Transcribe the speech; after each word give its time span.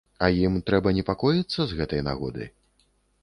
А 0.27 0.27
ім 0.45 0.55
трэба 0.69 0.93
непакоіцца 0.99 1.61
з 1.73 1.77
гэтай 1.81 2.01
нагоды? 2.09 2.47